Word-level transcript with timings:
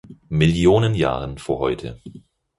Millionen 0.31 0.95
Jahren 0.95 1.37
vor 1.37 1.59
heute. 1.59 2.01